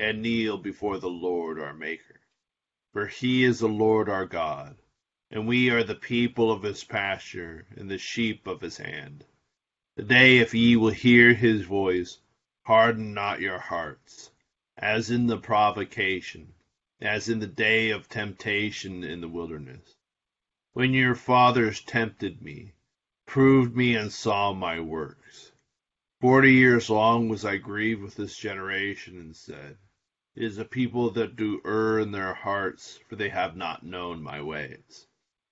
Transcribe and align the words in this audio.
and 0.00 0.22
kneel 0.22 0.56
before 0.56 0.98
the 0.98 1.10
Lord 1.10 1.58
our 1.58 1.74
Maker. 1.74 2.20
For 2.92 3.08
he 3.08 3.42
is 3.42 3.58
the 3.58 3.68
Lord 3.68 4.08
our 4.08 4.26
God, 4.26 4.76
and 5.28 5.46
we 5.46 5.70
are 5.70 5.82
the 5.82 5.96
people 5.96 6.52
of 6.52 6.62
his 6.62 6.84
pasture 6.84 7.66
and 7.76 7.90
the 7.90 7.98
sheep 7.98 8.46
of 8.46 8.60
his 8.60 8.76
hand. 8.76 9.24
Today, 9.96 10.38
if 10.38 10.54
ye 10.54 10.76
will 10.76 10.90
hear 10.90 11.34
his 11.34 11.62
voice, 11.62 12.18
harden 12.62 13.12
not 13.12 13.40
your 13.40 13.58
hearts, 13.58 14.30
as 14.76 15.10
in 15.10 15.26
the 15.26 15.36
provocation, 15.36 16.54
as 17.00 17.28
in 17.28 17.40
the 17.40 17.48
day 17.48 17.90
of 17.90 18.08
temptation 18.08 19.02
in 19.02 19.20
the 19.20 19.28
wilderness, 19.28 19.96
when 20.74 20.94
your 20.94 21.16
fathers 21.16 21.80
tempted 21.80 22.40
me, 22.40 22.72
proved 23.26 23.76
me, 23.76 23.96
and 23.96 24.12
saw 24.12 24.52
my 24.52 24.78
works. 24.78 25.50
Forty 26.20 26.52
years 26.52 26.88
long 26.88 27.28
was 27.28 27.44
I 27.44 27.56
grieved 27.56 28.02
with 28.02 28.14
this 28.14 28.36
generation, 28.36 29.18
and 29.18 29.34
said, 29.34 29.76
it 30.38 30.44
is 30.44 30.58
a 30.58 30.64
people 30.64 31.10
that 31.10 31.34
do 31.34 31.60
err 31.64 31.98
in 31.98 32.12
their 32.12 32.32
hearts, 32.32 33.00
for 33.08 33.16
they 33.16 33.28
have 33.28 33.56
not 33.56 33.82
known 33.82 34.22
my 34.22 34.40
ways. 34.40 35.08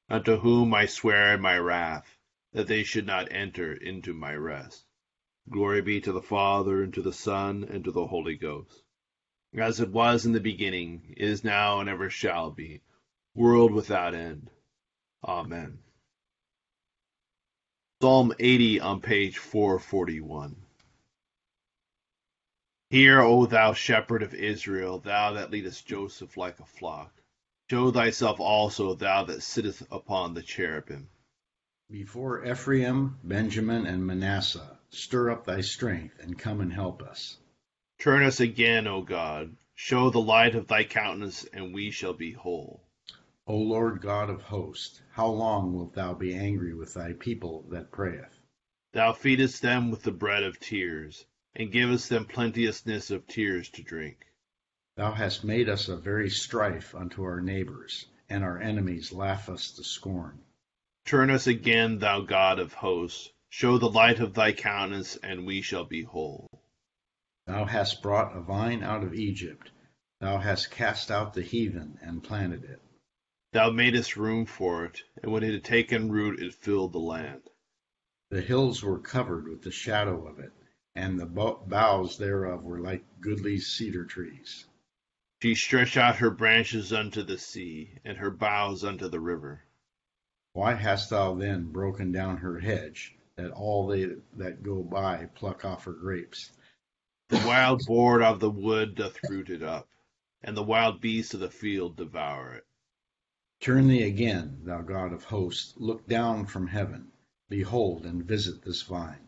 Unto 0.08 0.36
whom 0.36 0.72
I 0.74 0.86
swear 0.86 1.34
in 1.34 1.40
my 1.40 1.58
wrath, 1.58 2.16
that 2.52 2.68
they 2.68 2.84
should 2.84 3.04
not 3.04 3.32
enter 3.32 3.72
into 3.72 4.14
my 4.14 4.32
rest. 4.32 4.84
Glory 5.50 5.82
be 5.82 6.00
to 6.02 6.12
the 6.12 6.22
Father, 6.22 6.84
and 6.84 6.94
to 6.94 7.02
the 7.02 7.12
Son, 7.12 7.64
and 7.64 7.82
to 7.82 7.90
the 7.90 8.06
Holy 8.06 8.36
Ghost. 8.36 8.84
As 9.56 9.80
it 9.80 9.90
was 9.90 10.24
in 10.24 10.30
the 10.30 10.38
beginning, 10.38 11.14
is 11.16 11.42
now, 11.42 11.80
and 11.80 11.88
ever 11.88 12.08
shall 12.08 12.52
be, 12.52 12.80
world 13.34 13.72
without 13.72 14.14
end. 14.14 14.52
Amen. 15.24 15.80
Psalm 18.00 18.32
80 18.38 18.78
on 18.78 19.00
page 19.00 19.38
441. 19.38 20.65
Hear, 22.88 23.20
O 23.20 23.46
thou 23.46 23.72
shepherd 23.72 24.22
of 24.22 24.32
Israel, 24.32 25.00
thou 25.00 25.32
that 25.32 25.50
leadest 25.50 25.88
Joseph 25.88 26.36
like 26.36 26.60
a 26.60 26.64
flock. 26.64 27.12
Show 27.68 27.90
thyself 27.90 28.38
also, 28.38 28.94
thou 28.94 29.24
that 29.24 29.42
sittest 29.42 29.82
upon 29.90 30.34
the 30.34 30.42
cherubim. 30.42 31.08
Before 31.90 32.46
Ephraim, 32.46 33.18
Benjamin, 33.24 33.86
and 33.86 34.06
Manasseh, 34.06 34.78
stir 34.88 35.30
up 35.30 35.44
thy 35.44 35.62
strength, 35.62 36.20
and 36.20 36.38
come 36.38 36.60
and 36.60 36.72
help 36.72 37.02
us. 37.02 37.38
Turn 37.98 38.22
us 38.22 38.38
again, 38.38 38.86
O 38.86 39.02
God. 39.02 39.56
Show 39.74 40.10
the 40.10 40.20
light 40.20 40.54
of 40.54 40.68
thy 40.68 40.84
countenance, 40.84 41.44
and 41.46 41.74
we 41.74 41.90
shall 41.90 42.14
be 42.14 42.30
whole. 42.30 42.84
O 43.48 43.56
Lord 43.56 44.00
God 44.00 44.30
of 44.30 44.42
hosts, 44.42 45.02
how 45.10 45.26
long 45.26 45.74
wilt 45.74 45.94
thou 45.94 46.14
be 46.14 46.36
angry 46.36 46.72
with 46.72 46.94
thy 46.94 47.14
people 47.14 47.66
that 47.70 47.90
prayeth? 47.90 48.38
Thou 48.92 49.12
feedest 49.12 49.60
them 49.60 49.90
with 49.90 50.04
the 50.04 50.12
bread 50.12 50.44
of 50.44 50.60
tears 50.60 51.26
and 51.58 51.72
givest 51.72 52.10
them 52.10 52.26
plenteousness 52.26 53.10
of 53.10 53.26
tears 53.26 53.70
to 53.70 53.82
drink. 53.82 54.26
Thou 54.96 55.12
hast 55.12 55.42
made 55.42 55.70
us 55.70 55.88
a 55.88 55.96
very 55.96 56.28
strife 56.28 56.94
unto 56.94 57.22
our 57.22 57.40
neighbors, 57.40 58.06
and 58.28 58.44
our 58.44 58.58
enemies 58.60 59.10
laugh 59.10 59.48
us 59.48 59.70
to 59.72 59.82
scorn. 59.82 60.42
Turn 61.06 61.30
us 61.30 61.46
again, 61.46 61.98
thou 61.98 62.20
God 62.20 62.58
of 62.58 62.74
hosts, 62.74 63.30
show 63.48 63.78
the 63.78 63.88
light 63.88 64.20
of 64.20 64.34
thy 64.34 64.52
countenance, 64.52 65.16
and 65.16 65.46
we 65.46 65.62
shall 65.62 65.86
be 65.86 66.02
whole. 66.02 66.46
Thou 67.46 67.64
hast 67.64 68.02
brought 68.02 68.36
a 68.36 68.40
vine 68.42 68.82
out 68.82 69.02
of 69.02 69.14
Egypt, 69.14 69.70
thou 70.20 70.36
hast 70.36 70.70
cast 70.70 71.10
out 71.10 71.32
the 71.32 71.42
heathen 71.42 71.98
and 72.02 72.22
planted 72.22 72.64
it. 72.64 72.82
Thou 73.52 73.70
madest 73.70 74.16
room 74.16 74.44
for 74.44 74.84
it, 74.84 75.04
and 75.22 75.32
when 75.32 75.42
it 75.42 75.54
had 75.54 75.64
taken 75.64 76.12
root, 76.12 76.38
it 76.38 76.52
filled 76.52 76.92
the 76.92 76.98
land. 76.98 77.48
The 78.28 78.42
hills 78.42 78.82
were 78.82 78.98
covered 78.98 79.48
with 79.48 79.62
the 79.62 79.70
shadow 79.70 80.26
of 80.26 80.38
it 80.38 80.52
and 80.96 81.20
the 81.20 81.26
boughs 81.26 82.16
thereof 82.16 82.64
were 82.64 82.80
like 82.80 83.04
goodly 83.20 83.58
cedar 83.58 84.06
trees. 84.06 84.64
She 85.42 85.54
stretched 85.54 85.98
out 85.98 86.16
her 86.16 86.30
branches 86.30 86.90
unto 86.90 87.22
the 87.22 87.36
sea, 87.36 87.98
and 88.02 88.16
her 88.16 88.30
boughs 88.30 88.82
unto 88.82 89.06
the 89.06 89.20
river. 89.20 89.62
Why 90.54 90.72
hast 90.72 91.10
thou 91.10 91.34
then 91.34 91.70
broken 91.70 92.12
down 92.12 92.38
her 92.38 92.58
hedge, 92.60 93.14
that 93.36 93.50
all 93.50 93.86
they 93.86 94.08
that 94.38 94.62
go 94.62 94.82
by 94.82 95.26
pluck 95.34 95.66
off 95.66 95.84
her 95.84 95.92
grapes? 95.92 96.50
The 97.28 97.44
wild 97.46 97.84
boar 97.84 98.22
of 98.22 98.40
the 98.40 98.50
wood 98.50 98.94
doth 98.94 99.22
root 99.28 99.50
it 99.50 99.62
up, 99.62 99.90
and 100.42 100.56
the 100.56 100.62
wild 100.62 101.02
beasts 101.02 101.34
of 101.34 101.40
the 101.40 101.50
field 101.50 101.98
devour 101.98 102.54
it. 102.54 102.66
Turn 103.60 103.88
thee 103.88 104.04
again, 104.04 104.60
thou 104.62 104.80
God 104.80 105.12
of 105.12 105.24
hosts, 105.24 105.74
look 105.76 106.06
down 106.08 106.46
from 106.46 106.68
heaven, 106.68 107.12
behold, 107.50 108.06
and 108.06 108.24
visit 108.24 108.62
this 108.62 108.80
vine 108.80 109.25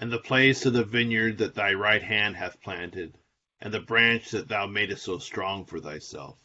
and 0.00 0.12
the 0.12 0.18
place 0.18 0.64
of 0.64 0.72
the 0.72 0.84
vineyard 0.84 1.38
that 1.38 1.56
thy 1.56 1.72
right 1.72 2.04
hand 2.04 2.36
hath 2.36 2.62
planted, 2.62 3.12
and 3.60 3.74
the 3.74 3.80
branch 3.80 4.30
that 4.30 4.46
thou 4.46 4.64
madest 4.64 5.02
so 5.02 5.18
strong 5.18 5.64
for 5.64 5.80
thyself. 5.80 6.36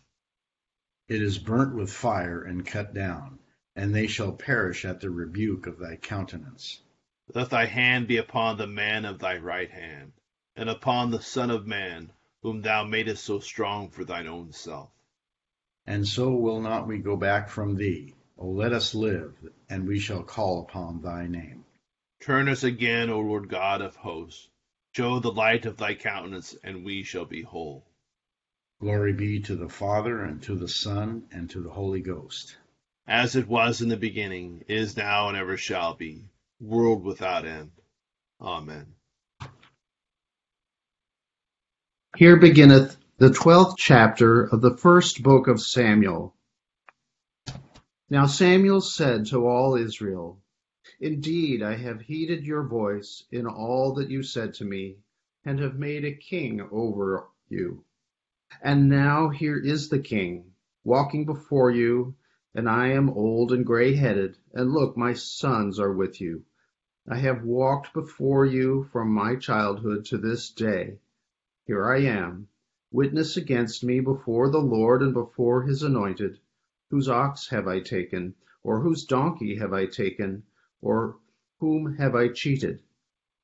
It 1.08 1.22
is 1.22 1.38
burnt 1.38 1.76
with 1.76 1.94
fire 1.94 2.42
and 2.42 2.66
cut 2.66 2.96
down, 2.96 3.38
and 3.76 3.94
they 3.94 4.08
shall 4.08 4.32
perish 4.32 4.86
at 4.86 5.02
the 5.02 5.12
rebuke 5.12 5.68
of 5.68 5.78
thy 5.78 5.98
countenance. 5.98 6.82
Let 7.36 7.52
thy 7.52 7.66
hand 7.66 8.08
be 8.08 8.18
upon 8.18 8.58
the 8.58 8.66
man 8.66 9.06
of 9.06 9.20
thy 9.20 9.38
right 9.38 9.70
hand, 9.70 10.14
and 10.56 10.68
upon 10.68 11.12
the 11.12 11.22
Son 11.22 11.52
of 11.52 11.68
Man, 11.68 12.12
whom 12.42 12.64
thou 12.64 12.84
madest 12.84 13.24
so 13.24 13.40
strong 13.40 13.92
for 13.92 14.04
thine 14.04 14.28
own 14.28 14.52
self. 14.52 14.90
And 15.86 16.08
so 16.08 16.32
will 16.32 16.60
not 16.60 16.88
we 16.88 16.98
go 16.98 17.16
back 17.16 17.50
from 17.50 17.76
thee. 17.76 18.16
O 18.36 18.48
let 18.48 18.74
us 18.74 18.96
live, 18.96 19.36
and 19.70 19.88
we 19.88 20.00
shall 20.00 20.24
call 20.24 20.62
upon 20.62 21.04
thy 21.04 21.28
name. 21.28 21.66
Turn 22.24 22.48
us 22.48 22.64
again, 22.64 23.10
O 23.10 23.20
Lord 23.20 23.50
God 23.50 23.82
of 23.82 23.98
hosts. 23.98 24.48
Show 24.94 25.20
the 25.20 25.34
light 25.34 25.66
of 25.66 25.76
thy 25.76 25.94
countenance, 25.94 26.56
and 26.64 26.86
we 26.86 27.04
shall 27.04 27.26
be 27.26 27.42
whole. 27.42 27.86
Glory 28.80 29.12
be 29.12 29.42
to 29.42 29.58
the 29.58 29.68
Father, 29.68 30.24
and 30.24 30.42
to 30.44 30.56
the 30.56 30.70
Son, 30.70 31.24
and 31.34 31.50
to 31.50 31.62
the 31.62 31.70
Holy 31.70 32.00
Ghost. 32.00 32.56
As 33.06 33.36
it 33.36 33.46
was 33.50 33.82
in 33.82 33.90
the 33.90 33.98
beginning, 33.98 34.64
is 34.70 34.96
now, 34.96 35.28
and 35.28 35.38
ever 35.38 35.58
shall 35.58 35.96
be, 35.96 36.30
world 36.62 37.04
without 37.04 37.46
end. 37.46 37.72
Amen. 38.40 38.86
Here 42.16 42.38
beginneth 42.38 42.96
the 43.18 43.34
twelfth 43.34 43.76
chapter 43.78 44.44
of 44.46 44.62
the 44.62 44.78
first 44.78 45.24
book 45.24 45.50
of 45.50 45.62
Samuel. 45.62 46.34
Now 48.10 48.28
Samuel 48.28 48.80
said 48.80 49.26
to 49.26 49.46
all 49.46 49.76
Israel, 49.76 50.40
Indeed, 51.00 51.62
I 51.64 51.76
have 51.76 52.02
heeded 52.02 52.46
your 52.46 52.64
voice 52.64 53.24
in 53.32 53.48
all 53.48 53.94
that 53.94 54.10
you 54.10 54.22
said 54.22 54.54
to 54.56 54.66
me, 54.66 54.98
and 55.46 55.58
have 55.60 55.80
made 55.80 56.04
a 56.04 56.12
king 56.12 56.60
over 56.60 57.30
you. 57.48 57.86
And 58.62 58.90
now 58.90 59.30
here 59.30 59.58
is 59.58 59.88
the 59.88 60.00
king, 60.00 60.52
walking 60.84 61.26
before 61.26 61.72
you, 61.72 62.16
and 62.54 62.68
I 62.68 62.90
am 62.90 63.10
old 63.10 63.54
and 63.54 63.66
gray 63.66 63.94
headed, 63.96 64.38
and 64.52 64.74
look, 64.74 64.98
my 64.98 65.14
sons 65.14 65.80
are 65.80 65.94
with 65.94 66.20
you. 66.20 66.44
I 67.08 67.16
have 67.16 67.46
walked 67.46 67.94
before 67.94 68.46
you 68.46 68.84
from 68.92 69.10
my 69.10 69.38
childhood 69.38 70.04
to 70.08 70.18
this 70.18 70.50
day. 70.50 71.00
Here 71.66 71.86
I 71.86 72.00
am, 72.00 72.50
witness 72.92 73.38
against 73.38 73.86
me 73.86 74.02
before 74.02 74.50
the 74.50 74.60
Lord 74.60 75.02
and 75.02 75.14
before 75.14 75.64
his 75.64 75.82
anointed. 75.82 76.42
Whose 76.90 77.08
ox 77.08 77.48
have 77.48 77.70
I 77.70 77.80
taken, 77.80 78.36
or 78.64 78.82
whose 78.82 79.06
donkey 79.06 79.56
have 79.56 79.72
I 79.72 79.86
taken? 79.86 80.44
Or 80.86 81.18
whom 81.60 81.96
have 81.96 82.14
I 82.14 82.28
cheated? 82.28 82.84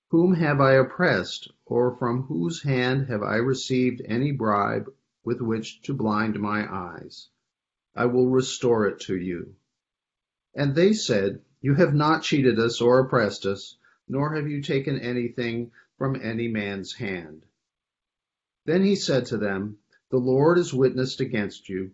Whom 0.09 0.33
have 0.33 0.59
I 0.59 0.73
oppressed? 0.73 1.49
Or 1.65 1.95
from 1.95 2.23
whose 2.23 2.63
hand 2.63 3.07
have 3.07 3.23
I 3.23 3.37
received 3.37 4.01
any 4.03 4.33
bribe 4.33 4.93
with 5.23 5.39
which 5.39 5.81
to 5.83 5.93
blind 5.93 6.37
my 6.41 6.69
eyes. 6.69 7.29
I 7.95 8.07
will 8.07 8.27
restore 8.27 8.87
it 8.87 8.99
to 9.03 9.15
you. 9.15 9.55
And 10.53 10.75
they 10.75 10.91
said, 10.91 11.41
You 11.61 11.75
have 11.75 11.93
not 11.93 12.23
cheated 12.23 12.59
us 12.59 12.81
or 12.81 12.99
oppressed 12.99 13.45
us, 13.45 13.77
nor 14.05 14.35
have 14.35 14.49
you 14.49 14.61
taken 14.61 14.99
anything 14.99 15.71
from 15.97 16.17
any 16.21 16.49
man's 16.49 16.95
hand. 16.95 17.45
Then 18.65 18.83
he 18.83 18.97
said 18.97 19.27
to 19.27 19.37
them, 19.37 19.77
The 20.09 20.17
Lord 20.17 20.57
is 20.57 20.73
witness 20.73 21.17
against 21.21 21.69
you, 21.69 21.91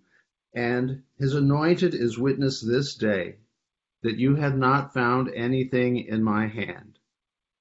and 0.55 1.03
his 1.19 1.35
anointed 1.35 1.93
is 1.93 2.17
witness 2.17 2.61
this 2.61 2.95
day, 2.95 3.37
that 4.05 4.19
you 4.19 4.35
have 4.35 4.55
not 4.55 4.93
found 4.93 5.27
anything 5.33 5.97
in 5.97 6.21
my 6.21 6.45
hand. 6.45 6.99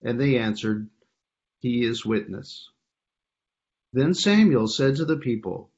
And 0.02 0.20
they 0.20 0.37
answered, 0.37 0.91
He 1.58 1.82
is 1.82 2.05
witness. 2.05 2.69
Then 3.94 4.12
Samuel 4.12 4.69
said 4.69 4.96
to 4.96 5.06
the 5.06 5.17
people, 5.17 5.70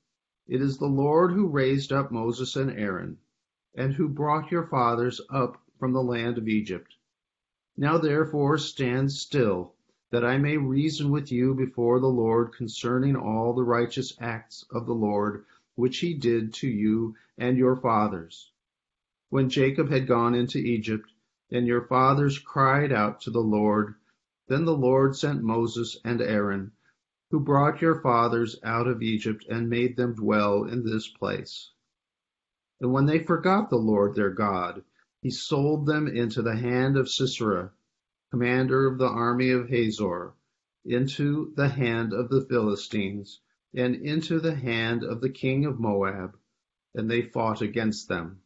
It 0.49 0.61
is 0.61 0.79
the 0.79 0.89
Lord 0.89 1.31
who 1.31 1.47
raised 1.47 1.93
up 1.93 2.11
Moses 2.11 2.57
and 2.57 2.73
Aaron, 2.73 3.19
and 3.77 3.95
who 3.95 4.09
brought 4.09 4.51
your 4.51 4.67
fathers 4.67 5.21
up 5.31 5.63
from 5.79 5.93
the 5.93 6.03
land 6.03 6.37
of 6.37 6.49
Egypt. 6.49 6.97
Now 7.77 7.97
therefore 7.99 8.59
stand 8.59 9.13
still, 9.13 9.73
that 10.11 10.25
I 10.25 10.37
may 10.37 10.57
reason 10.57 11.13
with 11.13 11.31
you 11.31 11.55
before 11.55 12.01
the 12.01 12.09
Lord 12.09 12.53
concerning 12.53 13.15
all 13.15 13.55
the 13.55 13.63
righteous 13.63 14.17
acts 14.19 14.65
of 14.73 14.87
the 14.87 14.95
Lord 14.97 15.45
which 15.77 15.99
he 15.99 16.13
did 16.13 16.53
to 16.55 16.67
you 16.67 17.15
and 17.39 17.57
your 17.57 17.77
fathers. 17.77 18.51
When 19.29 19.49
Jacob 19.49 19.89
had 19.89 20.07
gone 20.07 20.37
into 20.37 20.59
Egypt, 20.59 21.11
and 21.51 21.67
your 21.67 21.87
fathers 21.89 22.39
cried 22.39 22.93
out 22.93 23.23
to 23.23 23.31
the 23.31 23.43
Lord, 23.43 23.97
then 24.47 24.65
the 24.65 24.77
Lord 24.77 25.17
sent 25.17 25.43
Moses 25.43 25.99
and 26.05 26.21
Aaron 26.21 26.71
who 27.31 27.41
brought 27.41 27.83
your 27.83 28.01
fathers 28.01 28.57
out 28.63 28.87
of 28.87 29.03
Egypt 29.03 29.45
and 29.49 29.69
made 29.69 29.97
them 29.97 30.15
dwell 30.15 30.63
in 30.65 30.85
this 30.85 31.09
place. 31.09 31.73
And 32.81 32.93
when 32.93 33.07
they 33.07 33.19
forgot 33.19 33.69
the 33.69 33.79
Lord 33.79 34.15
their 34.15 34.31
God, 34.31 34.85
he 35.21 35.31
sold 35.31 35.87
them 35.87 36.07
into 36.07 36.41
the 36.43 36.55
hand 36.55 36.97
of 36.97 37.09
Sisera, 37.09 37.73
commander 38.31 38.87
of 38.87 38.99
the 38.99 39.09
army 39.09 39.51
of 39.51 39.69
Hazor, 39.69 40.35
into 40.85 41.53
the 41.57 41.69
hand 41.69 42.13
of 42.13 42.29
the 42.29 42.43
Philistines, 42.43 43.41
and 43.75 43.97
into 43.97 44.39
the 44.39 44.55
hand 44.55 45.03
of 45.03 45.21
the 45.21 45.31
king 45.31 45.65
of 45.65 45.81
Moab, 45.81 46.39
and 46.95 47.11
they 47.11 47.23
fought 47.23 47.61
against 47.61 48.09
them. 48.09 48.41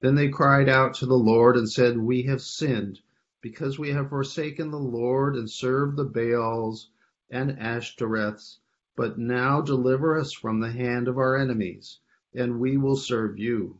Then 0.00 0.14
they 0.14 0.28
cried 0.28 0.68
out 0.68 0.94
to 0.94 1.06
the 1.06 1.18
Lord 1.18 1.56
and 1.56 1.68
said, 1.68 1.98
We 1.98 2.22
have 2.22 2.40
sinned, 2.40 3.00
because 3.40 3.78
we 3.78 3.90
have 3.90 4.10
forsaken 4.10 4.70
the 4.70 4.78
Lord 4.78 5.34
and 5.34 5.50
served 5.50 5.96
the 5.96 6.04
Baals 6.04 6.88
and 7.30 7.58
Ashtoreths, 7.58 8.58
but 8.94 9.18
now 9.18 9.60
deliver 9.60 10.16
us 10.16 10.32
from 10.32 10.60
the 10.60 10.70
hand 10.70 11.08
of 11.08 11.18
our 11.18 11.36
enemies, 11.36 11.98
and 12.32 12.60
we 12.60 12.76
will 12.76 12.96
serve 12.96 13.38
you. 13.38 13.78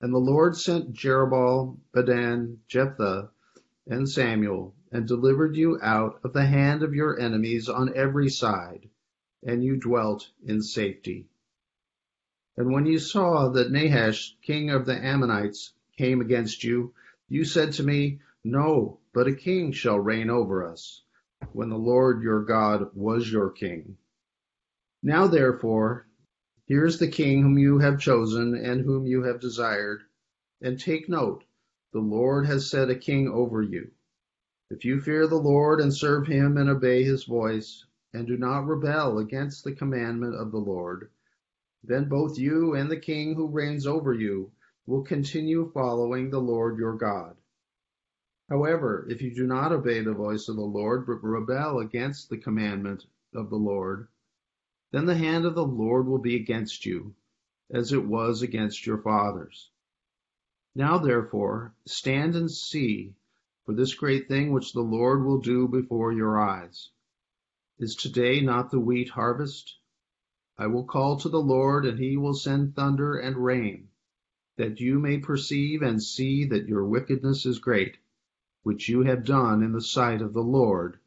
And 0.00 0.14
the 0.14 0.18
Lord 0.18 0.56
sent 0.56 0.92
Jerubbaal, 0.92 1.78
Bedan, 1.92 2.60
Jephthah, 2.68 3.30
and 3.86 4.08
Samuel, 4.08 4.74
and 4.92 5.08
delivered 5.08 5.56
you 5.56 5.78
out 5.82 6.20
of 6.22 6.32
the 6.32 6.46
hand 6.46 6.84
of 6.84 6.94
your 6.94 7.18
enemies 7.18 7.68
on 7.68 7.92
every 7.96 8.28
side, 8.28 8.88
and 9.42 9.64
you 9.64 9.76
dwelt 9.76 10.30
in 10.44 10.62
safety. 10.62 11.26
And 12.56 12.70
when 12.70 12.84
you 12.84 12.98
saw 12.98 13.48
that 13.48 13.70
Nahash, 13.70 14.36
king 14.42 14.68
of 14.68 14.84
the 14.84 14.94
Ammonites, 14.94 15.72
came 15.96 16.20
against 16.20 16.62
you, 16.62 16.92
you 17.28 17.44
said 17.44 17.72
to 17.72 17.82
me, 17.82 18.20
No, 18.44 19.00
but 19.14 19.26
a 19.26 19.34
king 19.34 19.72
shall 19.72 19.98
reign 19.98 20.28
over 20.28 20.66
us 20.66 21.02
when 21.52 21.70
the 21.70 21.78
Lord 21.78 22.22
your 22.22 22.44
God 22.44 22.94
was 22.94 23.32
your 23.32 23.50
king. 23.50 23.96
Now 25.02 25.26
therefore, 25.26 26.06
here 26.66 26.84
is 26.84 26.98
the 26.98 27.08
king 27.08 27.42
whom 27.42 27.58
you 27.58 27.78
have 27.78 27.98
chosen 27.98 28.54
and 28.54 28.82
whom 28.82 29.06
you 29.06 29.22
have 29.22 29.40
desired. 29.40 30.02
And 30.60 30.78
take 30.78 31.08
note, 31.08 31.44
the 31.92 32.00
Lord 32.00 32.46
has 32.46 32.70
set 32.70 32.90
a 32.90 32.94
king 32.94 33.28
over 33.28 33.62
you. 33.62 33.90
If 34.70 34.84
you 34.84 35.00
fear 35.00 35.26
the 35.26 35.36
Lord 35.36 35.80
and 35.80 35.92
serve 35.92 36.26
him 36.26 36.56
and 36.56 36.70
obey 36.70 37.02
his 37.02 37.24
voice, 37.24 37.84
and 38.12 38.26
do 38.26 38.36
not 38.36 38.66
rebel 38.66 39.18
against 39.18 39.64
the 39.64 39.72
commandment 39.72 40.34
of 40.34 40.52
the 40.52 40.60
Lord, 40.60 41.10
then 41.84 42.08
both 42.08 42.38
you 42.38 42.74
and 42.74 42.90
the 42.90 42.96
king 42.96 43.34
who 43.34 43.48
reigns 43.48 43.86
over 43.86 44.12
you 44.12 44.52
will 44.86 45.02
continue 45.02 45.70
following 45.72 46.30
the 46.30 46.40
Lord 46.40 46.78
your 46.78 46.96
God. 46.96 47.36
However, 48.48 49.06
if 49.08 49.22
you 49.22 49.34
do 49.34 49.46
not 49.46 49.72
obey 49.72 50.00
the 50.00 50.12
voice 50.12 50.48
of 50.48 50.56
the 50.56 50.62
Lord, 50.62 51.06
but 51.06 51.22
rebel 51.22 51.78
against 51.78 52.28
the 52.28 52.36
commandment 52.36 53.06
of 53.34 53.50
the 53.50 53.56
Lord, 53.56 54.08
then 54.90 55.06
the 55.06 55.16
hand 55.16 55.46
of 55.46 55.54
the 55.54 55.66
Lord 55.66 56.06
will 56.06 56.18
be 56.18 56.36
against 56.36 56.84
you, 56.84 57.14
as 57.70 57.92
it 57.92 58.04
was 58.04 58.42
against 58.42 58.86
your 58.86 58.98
fathers. 58.98 59.70
Now 60.74 60.98
therefore, 60.98 61.74
stand 61.86 62.36
and 62.36 62.50
see, 62.50 63.14
for 63.64 63.74
this 63.74 63.94
great 63.94 64.28
thing 64.28 64.52
which 64.52 64.72
the 64.72 64.82
Lord 64.82 65.24
will 65.24 65.40
do 65.40 65.66
before 65.66 66.12
your 66.12 66.38
eyes. 66.38 66.90
Is 67.78 67.96
today 67.96 68.40
not 68.40 68.70
the 68.70 68.80
wheat 68.80 69.08
harvest? 69.08 69.78
I 70.62 70.68
will 70.68 70.84
call 70.84 71.16
to 71.16 71.28
the 71.28 71.42
Lord, 71.42 71.84
and 71.84 71.98
he 71.98 72.16
will 72.16 72.34
send 72.34 72.76
thunder 72.76 73.16
and 73.16 73.36
rain, 73.36 73.88
that 74.56 74.78
you 74.78 75.00
may 75.00 75.18
perceive 75.18 75.82
and 75.82 76.00
see 76.00 76.44
that 76.44 76.68
your 76.68 76.84
wickedness 76.84 77.44
is 77.46 77.58
great 77.58 77.96
which 78.62 78.88
you 78.88 79.02
have 79.02 79.24
done 79.24 79.64
in 79.64 79.72
the 79.72 79.80
sight 79.80 80.22
of 80.22 80.32
the 80.32 80.40
Lord, 80.44 81.00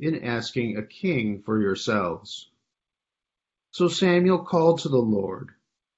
in 0.00 0.24
asking 0.24 0.76
a 0.76 0.82
king 0.82 1.40
for 1.40 1.60
yourselves. 1.60 2.50
So 3.70 3.86
Samuel 3.86 4.40
called 4.40 4.80
to 4.80 4.88
the 4.88 4.98
Lord, 4.98 5.50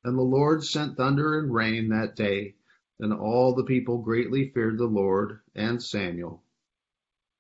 and 0.05 0.19
the 0.19 0.21
Lord 0.21 0.63
sent 0.63 0.99
thunder 0.99 1.39
and 1.39 1.55
rain 1.55 1.89
that 1.89 2.15
day, 2.15 2.57
and 3.01 3.15
all 3.15 3.55
the 3.55 3.65
people 3.65 4.03
greatly 4.03 4.51
feared 4.51 4.77
the 4.77 4.85
Lord 4.85 5.41
and 5.55 5.83
Samuel. 5.83 6.43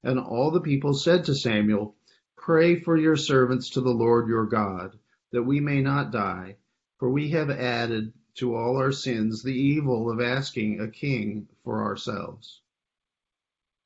And 0.02 0.18
all 0.18 0.50
the 0.50 0.62
people 0.62 0.94
said 0.94 1.26
to 1.26 1.34
Samuel, 1.34 1.94
Pray 2.36 2.76
for 2.76 2.96
your 2.96 3.16
servants 3.16 3.68
to 3.70 3.82
the 3.82 3.92
Lord 3.92 4.28
your 4.28 4.46
God, 4.46 4.98
that 5.30 5.42
we 5.42 5.60
may 5.60 5.82
not 5.82 6.10
die, 6.10 6.56
for 6.98 7.10
we 7.10 7.28
have 7.30 7.50
added 7.50 8.12
to 8.34 8.54
all 8.54 8.76
our 8.76 8.92
sins 8.92 9.42
the 9.42 9.52
evil 9.52 10.10
of 10.10 10.20
asking 10.20 10.80
a 10.80 10.88
king 10.88 11.48
for 11.64 11.82
ourselves. 11.82 12.60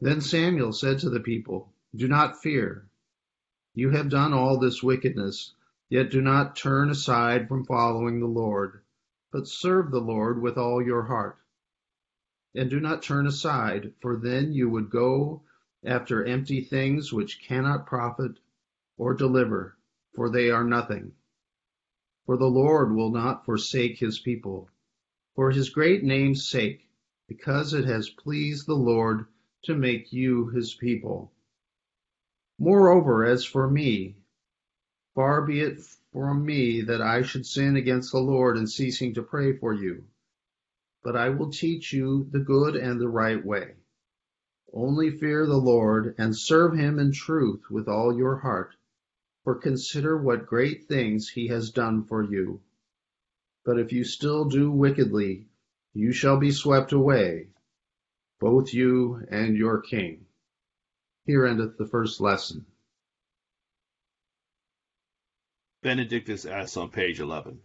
Then 0.00 0.20
Samuel 0.20 0.72
said 0.72 0.98
to 1.00 1.10
the 1.10 1.20
people, 1.20 1.72
Do 1.96 2.06
not 2.06 2.42
fear. 2.42 2.86
You 3.74 3.90
have 3.90 4.08
done 4.08 4.32
all 4.32 4.58
this 4.58 4.82
wickedness, 4.82 5.54
yet 5.88 6.10
do 6.10 6.20
not 6.20 6.54
turn 6.54 6.90
aside 6.90 7.48
from 7.48 7.64
following 7.64 8.20
the 8.20 8.26
Lord, 8.26 8.82
but 9.30 9.48
serve 9.48 9.90
the 9.90 10.00
Lord 10.00 10.42
with 10.42 10.58
all 10.58 10.82
your 10.82 11.04
heart. 11.04 11.38
And 12.54 12.68
do 12.68 12.80
not 12.80 13.02
turn 13.02 13.26
aside, 13.26 13.94
for 14.00 14.16
then 14.16 14.52
you 14.52 14.68
would 14.68 14.90
go 14.90 15.42
after 15.84 16.24
empty 16.24 16.62
things 16.62 17.12
which 17.12 17.42
cannot 17.42 17.86
profit 17.86 18.38
or 18.98 19.14
deliver, 19.14 19.76
for 20.14 20.28
they 20.28 20.50
are 20.50 20.64
nothing. 20.64 21.12
For 22.24 22.36
the 22.36 22.50
Lord 22.50 22.94
will 22.94 23.10
not 23.10 23.44
forsake 23.44 23.98
his 23.98 24.20
people, 24.20 24.70
for 25.34 25.50
his 25.50 25.70
great 25.70 26.04
name's 26.04 26.48
sake, 26.48 26.88
because 27.26 27.74
it 27.74 27.84
has 27.84 28.10
pleased 28.10 28.66
the 28.66 28.76
Lord 28.76 29.26
to 29.64 29.74
make 29.74 30.12
you 30.12 30.46
his 30.46 30.74
people. 30.74 31.32
Moreover, 32.58 33.24
as 33.24 33.44
for 33.44 33.68
me, 33.68 34.16
far 35.14 35.44
be 35.44 35.60
it 35.60 35.80
from 36.12 36.44
me 36.44 36.82
that 36.82 37.00
I 37.00 37.22
should 37.22 37.44
sin 37.44 37.74
against 37.74 38.12
the 38.12 38.20
Lord 38.20 38.56
in 38.56 38.68
ceasing 38.68 39.14
to 39.14 39.22
pray 39.22 39.56
for 39.56 39.74
you. 39.74 40.04
But 41.02 41.16
I 41.16 41.30
will 41.30 41.50
teach 41.50 41.92
you 41.92 42.28
the 42.30 42.38
good 42.38 42.76
and 42.76 43.00
the 43.00 43.08
right 43.08 43.44
way. 43.44 43.74
Only 44.72 45.10
fear 45.10 45.44
the 45.44 45.56
Lord 45.56 46.14
and 46.18 46.36
serve 46.36 46.74
him 46.74 46.98
in 47.00 47.10
truth 47.10 47.68
with 47.68 47.88
all 47.88 48.16
your 48.16 48.36
heart, 48.36 48.76
for 49.44 49.54
consider 49.56 50.16
what 50.16 50.46
great 50.46 50.86
things 50.86 51.28
he 51.28 51.48
has 51.48 51.70
done 51.70 52.04
for 52.04 52.22
you. 52.22 52.60
But 53.64 53.78
if 53.78 53.92
you 53.92 54.04
still 54.04 54.44
do 54.44 54.70
wickedly, 54.70 55.46
you 55.94 56.12
shall 56.12 56.38
be 56.38 56.50
swept 56.50 56.92
away, 56.92 57.48
both 58.40 58.72
you 58.72 59.24
and 59.30 59.56
your 59.56 59.80
king. 59.80 60.26
Here 61.26 61.46
endeth 61.46 61.76
the 61.78 61.86
first 61.86 62.20
lesson. 62.20 62.66
Benedictus 65.82 66.44
es 66.44 66.76
on 66.76 66.90
page 66.90 67.20
11. 67.20 67.60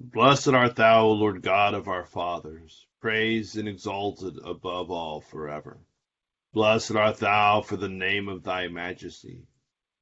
Blessed 0.00 0.48
art 0.48 0.76
thou, 0.76 1.06
O 1.06 1.12
Lord 1.12 1.42
God 1.42 1.74
of 1.74 1.88
our 1.88 2.04
fathers, 2.04 2.86
praised 3.00 3.56
and 3.56 3.68
exalted 3.68 4.38
above 4.44 4.92
all 4.92 5.20
forever. 5.20 5.78
Blessed 6.52 6.92
art 6.92 7.18
thou 7.18 7.60
for 7.60 7.76
the 7.76 7.88
name 7.88 8.28
of 8.28 8.44
thy 8.44 8.68
majesty, 8.68 9.46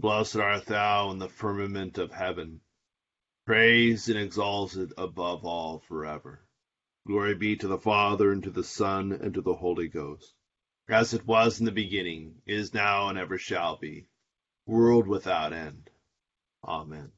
Blessed 0.00 0.36
art 0.36 0.64
thou 0.64 1.10
in 1.10 1.18
the 1.18 1.28
firmament 1.28 1.98
of 1.98 2.10
heaven, 2.10 2.62
praised 3.44 4.08
and 4.08 4.18
exalted 4.18 4.94
above 4.96 5.44
all 5.44 5.80
forever. 5.80 6.42
Glory 7.06 7.34
be 7.34 7.56
to 7.56 7.68
the 7.68 7.76
Father, 7.76 8.32
and 8.32 8.42
to 8.44 8.50
the 8.50 8.64
Son, 8.64 9.12
and 9.12 9.34
to 9.34 9.42
the 9.42 9.52
Holy 9.52 9.88
Ghost, 9.88 10.32
as 10.88 11.12
it 11.12 11.26
was 11.26 11.60
in 11.60 11.66
the 11.66 11.70
beginning, 11.72 12.40
is 12.46 12.72
now, 12.72 13.10
and 13.10 13.18
ever 13.18 13.36
shall 13.36 13.76
be, 13.76 14.06
world 14.64 15.06
without 15.06 15.52
end. 15.52 15.90
Amen. 16.64 17.12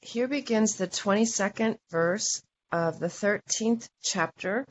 Here 0.00 0.28
begins 0.28 0.76
the 0.76 0.86
22nd 0.86 1.78
verse 1.90 2.40
of 2.70 3.00
the 3.00 3.08
13th 3.08 3.88
chapter 4.00 4.64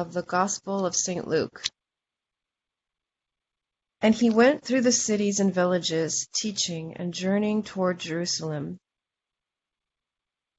of 0.00 0.12
the 0.12 0.22
Gospel 0.22 0.84
of 0.84 0.96
St. 0.96 1.28
Luke. 1.28 1.62
And 4.00 4.12
he 4.12 4.28
went 4.28 4.64
through 4.64 4.80
the 4.80 4.90
cities 4.90 5.38
and 5.38 5.54
villages, 5.54 6.26
teaching 6.34 6.96
and 6.96 7.14
journeying 7.14 7.62
toward 7.62 8.00
Jerusalem. 8.00 8.80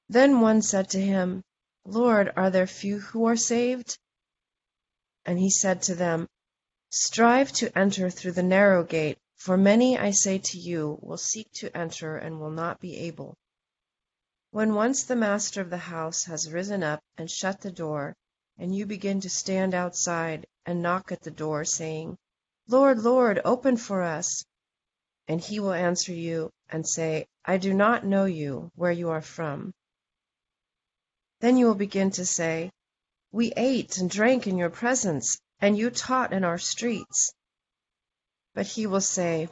Then 0.08 0.40
one 0.40 0.62
said 0.62 0.88
to 0.90 1.00
him, 1.00 1.42
Lord, 1.84 2.32
are 2.34 2.48
there 2.48 2.66
few 2.66 2.98
who 2.98 3.26
are 3.26 3.36
saved? 3.36 3.98
And 5.26 5.38
he 5.38 5.50
said 5.50 5.82
to 5.82 5.94
them, 5.94 6.26
Strive 6.90 7.52
to 7.60 7.76
enter 7.78 8.08
through 8.08 8.32
the 8.32 8.42
narrow 8.42 8.84
gate, 8.84 9.18
for 9.36 9.58
many, 9.58 9.98
I 9.98 10.12
say 10.12 10.38
to 10.38 10.58
you, 10.58 10.98
will 11.02 11.18
seek 11.18 11.52
to 11.56 11.76
enter 11.76 12.16
and 12.16 12.40
will 12.40 12.50
not 12.50 12.80
be 12.80 12.96
able. 13.00 13.36
When 14.50 14.74
once 14.74 15.04
the 15.04 15.14
master 15.14 15.60
of 15.60 15.68
the 15.68 15.92
house 15.92 16.24
has 16.24 16.50
risen 16.50 16.82
up 16.82 17.00
and 17.18 17.30
shut 17.30 17.60
the 17.60 17.70
door, 17.70 18.16
and 18.58 18.74
you 18.74 18.86
begin 18.86 19.20
to 19.20 19.30
stand 19.30 19.74
outside 19.74 20.46
and 20.64 20.82
knock 20.82 21.12
at 21.12 21.22
the 21.22 21.30
door, 21.30 21.64
saying, 21.64 22.16
Lord, 22.68 22.98
Lord, 22.98 23.40
open 23.44 23.76
for 23.76 24.02
us, 24.02 24.44
and 25.28 25.40
he 25.40 25.60
will 25.60 25.72
answer 25.72 26.12
you 26.12 26.50
and 26.68 26.86
say, 26.86 27.26
I 27.44 27.58
do 27.58 27.74
not 27.74 28.04
know 28.04 28.24
you, 28.24 28.70
where 28.74 28.92
you 28.92 29.10
are 29.10 29.22
from. 29.22 29.72
Then 31.40 31.56
you 31.56 31.66
will 31.66 31.74
begin 31.74 32.10
to 32.12 32.24
say, 32.26 32.70
We 33.30 33.52
ate 33.56 33.98
and 33.98 34.10
drank 34.10 34.46
in 34.46 34.56
your 34.56 34.70
presence, 34.70 35.38
and 35.60 35.76
you 35.76 35.90
taught 35.90 36.32
in 36.32 36.44
our 36.44 36.58
streets. 36.58 37.32
But 38.54 38.66
he 38.66 38.86
will 38.86 39.00
say, 39.00 39.48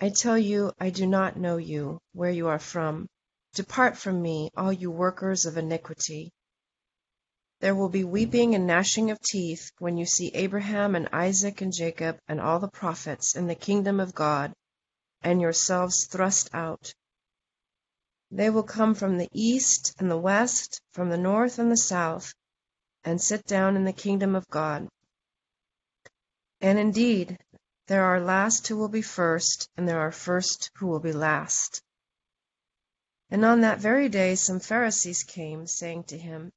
I 0.00 0.10
tell 0.10 0.36
you, 0.36 0.72
I 0.80 0.90
do 0.90 1.06
not 1.06 1.36
know 1.36 1.56
you, 1.56 2.00
where 2.12 2.30
you 2.30 2.48
are 2.48 2.58
from. 2.58 3.06
Depart 3.54 3.96
from 3.96 4.20
me, 4.20 4.50
all 4.56 4.72
you 4.72 4.90
workers 4.90 5.46
of 5.46 5.56
iniquity. 5.56 6.32
There 7.64 7.74
will 7.74 7.88
be 7.88 8.04
weeping 8.04 8.54
and 8.54 8.66
gnashing 8.66 9.10
of 9.10 9.22
teeth 9.22 9.72
when 9.78 9.96
you 9.96 10.04
see 10.04 10.30
Abraham 10.34 10.94
and 10.94 11.08
Isaac 11.14 11.62
and 11.62 11.72
Jacob 11.72 12.18
and 12.28 12.38
all 12.38 12.58
the 12.58 12.68
prophets 12.68 13.34
in 13.34 13.46
the 13.46 13.54
kingdom 13.54 14.00
of 14.00 14.14
God, 14.14 14.52
and 15.22 15.40
yourselves 15.40 16.06
thrust 16.06 16.50
out. 16.52 16.94
They 18.30 18.50
will 18.50 18.64
come 18.64 18.94
from 18.94 19.16
the 19.16 19.30
east 19.32 19.94
and 19.98 20.10
the 20.10 20.18
west, 20.18 20.82
from 20.92 21.08
the 21.08 21.16
north 21.16 21.58
and 21.58 21.70
the 21.70 21.78
south, 21.78 22.34
and 23.02 23.18
sit 23.18 23.46
down 23.46 23.76
in 23.76 23.84
the 23.84 23.94
kingdom 23.94 24.34
of 24.34 24.46
God. 24.50 24.86
And 26.60 26.78
indeed, 26.78 27.38
there 27.86 28.04
are 28.04 28.20
last 28.20 28.68
who 28.68 28.76
will 28.76 28.90
be 28.90 29.00
first, 29.00 29.70
and 29.74 29.88
there 29.88 30.00
are 30.00 30.12
first 30.12 30.70
who 30.76 30.88
will 30.88 31.00
be 31.00 31.14
last. 31.14 31.80
And 33.30 33.42
on 33.42 33.62
that 33.62 33.78
very 33.78 34.10
day 34.10 34.34
some 34.34 34.60
Pharisees 34.60 35.22
came, 35.22 35.66
saying 35.66 36.04
to 36.08 36.18
him, 36.18 36.52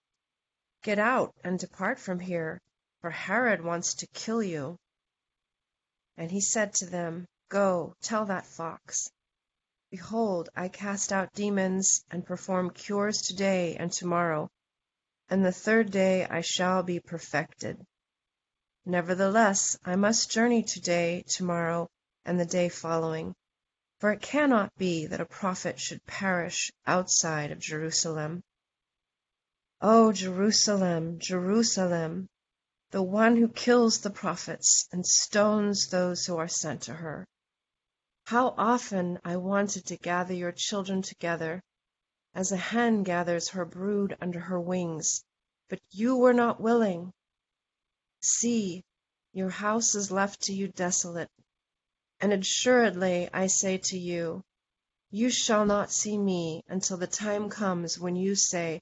Get 0.84 1.00
out 1.00 1.36
and 1.44 1.60
depart 1.60 2.00
from 2.00 2.20
here, 2.20 2.62
for 3.02 3.10
Herod 3.10 3.64
wants 3.64 3.96
to 3.96 4.08
kill 4.08 4.44
you. 4.44 4.78
And 6.18 6.32
he 6.32 6.42
said 6.42 6.74
to 6.76 6.86
them, 6.86 7.28
Go, 7.50 7.96
tell 8.02 8.26
that 8.26 8.46
fox, 8.46 9.10
Behold, 9.90 10.50
I 10.54 10.68
cast 10.68 11.14
out 11.14 11.34
demons, 11.34 12.04
and 12.12 12.26
perform 12.26 12.72
cures 12.72 13.22
today 13.22 13.78
and 13.78 13.90
tomorrow, 13.90 14.52
and 15.30 15.46
the 15.46 15.52
third 15.54 15.92
day 15.92 16.26
I 16.26 16.42
shall 16.42 16.84
be 16.84 17.00
perfected. 17.00 17.82
Nevertheless, 18.86 19.78
I 19.86 19.96
must 19.96 20.30
journey 20.30 20.64
today, 20.64 21.24
tomorrow, 21.28 21.90
and 22.26 22.38
the 22.38 22.46
day 22.46 22.68
following. 22.68 23.34
For 24.00 24.12
it 24.12 24.22
cannot 24.22 24.76
be 24.76 25.08
that 25.08 25.22
a 25.22 25.26
prophet 25.26 25.80
should 25.80 26.06
perish 26.06 26.70
outside 26.86 27.52
of 27.52 27.60
Jerusalem. 27.60 28.44
O 29.82 30.12
Jerusalem, 30.12 31.20
Jerusalem, 31.20 32.28
the 32.90 33.04
one 33.04 33.36
who 33.36 33.48
kills 33.48 34.00
the 34.00 34.10
prophets 34.10 34.88
and 34.92 35.06
stones 35.06 35.88
those 35.88 36.26
who 36.26 36.36
are 36.38 36.48
sent 36.48 36.82
to 36.84 36.94
her. 36.94 37.28
How 38.26 38.56
often 38.58 39.20
I 39.24 39.38
wanted 39.38 39.86
to 39.86 39.98
gather 39.98 40.34
your 40.34 40.52
children 40.52 41.04
together, 41.04 41.62
as 42.34 42.52
a 42.52 42.58
hen 42.58 43.04
gathers 43.04 43.50
her 43.50 43.66
brood 43.66 44.18
under 44.20 44.40
her 44.40 44.60
wings, 44.60 45.24
but 45.70 45.80
you 45.92 46.16
were 46.16 46.34
not 46.34 46.60
willing. 46.60 47.14
See, 48.22 48.84
your 49.34 49.50
house 49.52 49.94
is 49.94 50.10
left 50.10 50.42
to 50.44 50.54
you 50.54 50.70
desolate. 50.70 51.30
And 52.20 52.34
assuredly 52.34 53.30
I 53.32 53.46
say 53.46 53.78
to 53.78 53.98
you, 53.98 54.44
you 55.12 55.30
shall 55.30 55.66
not 55.66 55.92
see 55.92 56.18
me 56.18 56.64
until 56.68 56.98
the 56.98 57.06
time 57.06 57.50
comes 57.50 58.00
when 58.00 58.16
you 58.16 58.34
say, 58.34 58.82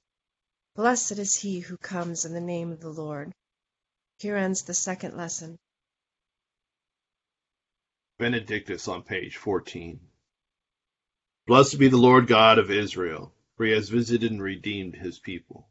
Blessed 0.76 1.12
is 1.12 1.36
he 1.36 1.60
who 1.60 1.78
comes 1.78 2.26
in 2.26 2.34
the 2.34 2.40
name 2.40 2.70
of 2.70 2.80
the 2.80 2.90
Lord. 2.90 3.32
Here 4.18 4.36
ends 4.36 4.62
the 4.62 4.74
second 4.74 5.16
lesson. 5.16 5.58
Benedictus 8.18 8.86
on 8.86 9.02
page 9.02 9.38
14. 9.38 9.98
Blessed 11.46 11.78
be 11.78 11.88
the 11.88 11.96
Lord 11.96 12.26
God 12.26 12.58
of 12.58 12.70
Israel, 12.70 13.34
for 13.56 13.64
he 13.64 13.72
has 13.72 13.88
visited 13.88 14.30
and 14.30 14.42
redeemed 14.42 14.96
his 14.96 15.18
people, 15.18 15.66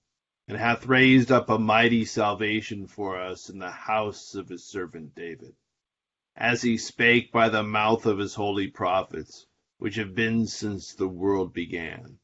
and 0.48 0.58
hath 0.58 0.88
raised 0.88 1.32
up 1.32 1.52
a 1.52 1.60
mighty 1.60 2.04
salvation 2.04 2.88
for 2.88 3.22
us 3.22 3.48
in 3.48 3.60
the 3.60 3.72
house 3.72 4.34
of 4.34 4.50
his 4.50 4.66
servant 4.66 5.14
David 5.14 5.56
as 6.36 6.64
he 6.64 6.78
spake 6.78 7.32
by 7.32 7.48
the 7.50 7.64
mouth 7.64 8.08
of 8.08 8.18
his 8.18 8.34
holy 8.34 8.68
prophets, 8.68 9.46
which 9.78 9.96
have 9.96 10.16
been 10.16 10.48
since 10.48 10.96
the 10.96 11.08
world 11.08 11.54
began, 11.54 12.18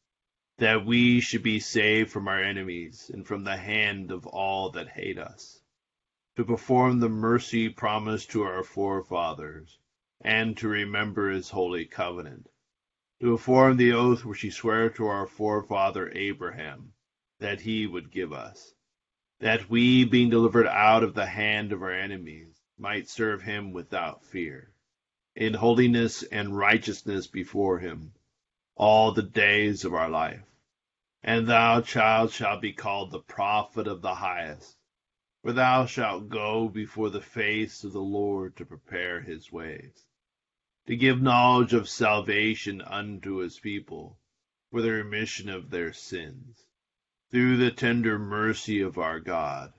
that 0.61 0.85
we 0.85 1.19
should 1.19 1.41
be 1.41 1.59
saved 1.59 2.11
from 2.11 2.27
our 2.27 2.39
enemies 2.39 3.09
and 3.11 3.25
from 3.25 3.43
the 3.43 3.57
hand 3.57 4.11
of 4.11 4.27
all 4.27 4.69
that 4.69 4.87
hate 4.87 5.17
us, 5.17 5.59
to 6.35 6.45
perform 6.45 6.99
the 6.99 7.09
mercy 7.09 7.67
promised 7.67 8.29
to 8.29 8.43
our 8.43 8.63
forefathers, 8.63 9.79
and 10.23 10.55
to 10.55 10.67
remember 10.67 11.31
his 11.31 11.49
holy 11.49 11.83
covenant, 11.83 12.47
to 13.19 13.31
perform 13.31 13.75
the 13.75 13.91
oath 13.91 14.23
which 14.23 14.41
he 14.41 14.51
sware 14.51 14.87
to 14.87 15.07
our 15.07 15.25
forefather 15.25 16.11
Abraham, 16.13 16.93
that 17.39 17.61
he 17.61 17.87
would 17.87 18.11
give 18.11 18.31
us, 18.31 18.75
that 19.39 19.67
we, 19.67 20.05
being 20.05 20.29
delivered 20.29 20.67
out 20.67 21.01
of 21.01 21.15
the 21.15 21.25
hand 21.25 21.71
of 21.71 21.81
our 21.81 21.91
enemies, 21.91 22.53
might 22.77 23.09
serve 23.09 23.41
him 23.41 23.73
without 23.73 24.23
fear, 24.23 24.71
in 25.35 25.55
holiness 25.55 26.21
and 26.21 26.55
righteousness 26.55 27.25
before 27.25 27.79
him, 27.79 28.13
all 28.81 29.11
the 29.11 29.21
days 29.21 29.85
of 29.85 29.93
our 29.93 30.09
life. 30.09 30.41
And 31.21 31.45
thou, 31.45 31.81
child, 31.81 32.31
shalt 32.31 32.61
be 32.61 32.73
called 32.73 33.11
the 33.11 33.19
prophet 33.19 33.87
of 33.87 34.01
the 34.01 34.15
highest, 34.15 34.75
for 35.43 35.53
thou 35.53 35.85
shalt 35.85 36.29
go 36.29 36.67
before 36.67 37.11
the 37.11 37.21
face 37.21 37.83
of 37.83 37.93
the 37.93 38.01
Lord 38.01 38.57
to 38.57 38.65
prepare 38.65 39.21
his 39.21 39.51
ways, 39.51 40.07
to 40.87 40.95
give 40.95 41.21
knowledge 41.21 41.73
of 41.73 41.87
salvation 41.87 42.81
unto 42.81 43.35
his 43.35 43.59
people, 43.59 44.17
for 44.71 44.81
the 44.81 44.89
remission 44.89 45.47
of 45.47 45.69
their 45.69 45.93
sins, 45.93 46.65
through 47.29 47.57
the 47.57 47.69
tender 47.69 48.17
mercy 48.17 48.81
of 48.81 48.97
our 48.97 49.19
God 49.19 49.73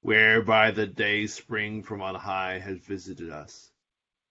whereby 0.00 0.70
the 0.70 0.86
day 0.86 1.26
spring 1.26 1.82
from 1.82 2.00
on 2.00 2.14
high 2.14 2.58
has 2.58 2.78
visited 2.78 3.30
us, 3.30 3.67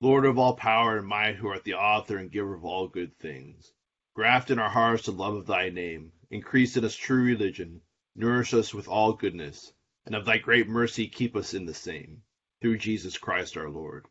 Lord 0.00 0.26
of 0.26 0.38
all 0.38 0.54
power 0.54 0.98
and 0.98 1.06
might, 1.06 1.36
who 1.36 1.48
art 1.48 1.64
the 1.64 1.74
author 1.74 2.18
and 2.18 2.30
giver 2.30 2.54
of 2.54 2.64
all 2.64 2.86
good 2.86 3.16
things, 3.18 3.72
graft 4.14 4.50
in 4.50 4.58
our 4.58 4.68
hearts 4.68 5.06
the 5.06 5.12
love 5.12 5.34
of 5.34 5.46
thy 5.46 5.70
name, 5.70 6.12
increase 6.30 6.76
in 6.76 6.84
us 6.84 6.94
true 6.94 7.22
religion, 7.22 7.80
nourish 8.14 8.52
us 8.54 8.74
with 8.74 8.88
all 8.88 9.14
goodness, 9.14 9.72
and 10.04 10.14
of 10.14 10.24
thy 10.24 10.38
great 10.38 10.68
mercy 10.68 11.08
keep 11.08 11.34
us 11.34 11.54
in 11.54 11.66
the 11.66 11.74
same. 11.74 12.22
Through 12.60 12.78
Jesus 12.78 13.18
Christ 13.18 13.56
our 13.56 13.68
Lord. 13.68 14.06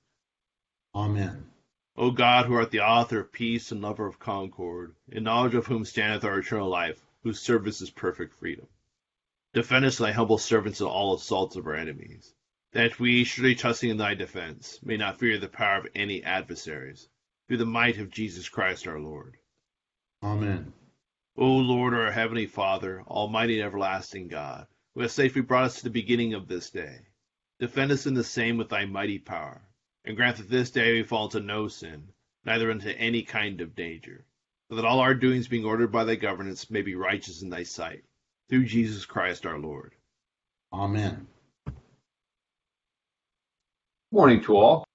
Amen. 0.93 1.52
O 1.98 2.12
God, 2.12 2.45
who 2.45 2.54
art 2.56 2.71
the 2.71 2.82
author 2.82 3.21
of 3.21 3.32
peace 3.32 3.71
and 3.71 3.82
lover 3.82 4.06
of 4.06 4.19
concord, 4.19 4.95
in 5.08 5.24
knowledge 5.24 5.56
of 5.56 5.65
whom 5.65 5.86
standeth 5.86 6.26
our 6.26 6.39
eternal 6.39 6.69
life, 6.69 7.02
whose 7.24 7.39
service 7.39 7.82
is 7.82 7.89
perfect 7.89 8.34
freedom. 8.34 8.67
Defend 9.54 9.86
us, 9.86 9.98
thy 9.98 10.12
humble 10.12 10.38
servants, 10.38 10.82
in 10.82 10.88
all 10.88 11.15
assaults 11.15 11.56
of 11.56 11.65
our 11.65 11.76
enemies, 11.76 12.35
that 12.75 12.99
we, 12.99 13.23
surely 13.23 13.55
trusting 13.55 13.89
in 13.89 13.95
thy 13.95 14.13
defense, 14.13 14.81
may 14.83 14.97
not 14.97 15.17
fear 15.17 15.38
the 15.38 15.47
power 15.47 15.77
of 15.77 15.88
any 15.95 16.21
adversaries, 16.25 17.07
through 17.47 17.55
the 17.55 17.65
might 17.65 17.97
of 17.97 18.09
Jesus 18.09 18.49
Christ 18.49 18.85
our 18.85 18.99
Lord. 18.99 19.38
Amen. 20.21 20.73
O 21.38 21.45
Lord, 21.45 21.93
our 21.93 22.11
heavenly 22.11 22.47
Father, 22.47 23.01
almighty 23.03 23.61
and 23.61 23.65
everlasting 23.65 24.27
God, 24.27 24.67
who 24.93 24.99
hast 24.99 25.15
safely 25.15 25.41
brought 25.41 25.63
us 25.63 25.77
to 25.77 25.83
the 25.85 25.89
beginning 25.89 26.33
of 26.33 26.49
this 26.49 26.69
day, 26.69 26.99
defend 27.59 27.93
us 27.93 28.07
in 28.07 28.13
the 28.13 28.25
same 28.25 28.57
with 28.57 28.67
thy 28.67 28.83
mighty 28.83 29.19
power, 29.19 29.61
and 30.03 30.17
grant 30.17 30.35
that 30.35 30.49
this 30.49 30.69
day 30.69 30.95
we 30.95 31.03
fall 31.03 31.25
into 31.25 31.39
no 31.39 31.69
sin, 31.69 32.09
neither 32.43 32.69
into 32.69 32.91
any 32.99 33.23
kind 33.23 33.61
of 33.61 33.73
danger, 33.73 34.25
but 34.67 34.75
that 34.75 34.85
all 34.85 34.99
our 34.99 35.15
doings 35.15 35.47
being 35.47 35.63
ordered 35.63 35.93
by 35.93 36.03
thy 36.03 36.15
governance 36.15 36.69
may 36.69 36.81
be 36.81 36.95
righteous 36.95 37.41
in 37.41 37.49
thy 37.49 37.63
sight, 37.63 38.03
through 38.49 38.65
Jesus 38.65 39.05
Christ 39.05 39.45
our 39.45 39.59
Lord. 39.59 39.93
Amen. 40.73 41.27
Morning 44.15 44.41
to 44.43 44.56
all. 44.56 44.86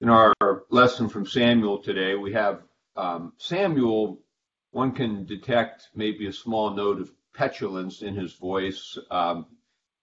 In 0.00 0.08
our 0.08 0.32
lesson 0.70 1.10
from 1.10 1.26
Samuel 1.26 1.82
today, 1.82 2.14
we 2.14 2.32
have 2.32 2.62
um, 2.96 3.34
Samuel. 3.36 4.22
One 4.70 4.92
can 4.92 5.26
detect 5.26 5.90
maybe 5.94 6.26
a 6.26 6.32
small 6.32 6.70
note 6.70 7.02
of 7.02 7.12
petulance 7.34 8.00
in 8.00 8.14
his 8.14 8.32
voice 8.32 8.96
um, 9.10 9.44